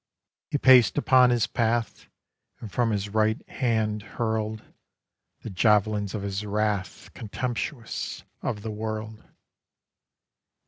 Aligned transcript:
He 0.49 0.57
paced 0.57 0.97
upon 0.97 1.29
his 1.29 1.45
path 1.45 2.07
And 2.59 2.71
from 2.71 2.89
his 2.89 3.09
right 3.09 3.39
hand 3.47 4.01
hurl'd 4.01 4.63
The 5.41 5.51
javelins 5.51 6.15
of 6.15 6.23
his 6.23 6.43
wrath, 6.43 7.13
Contemptuous 7.13 8.23
of 8.41 8.63
the 8.63 8.71
world. 8.71 9.23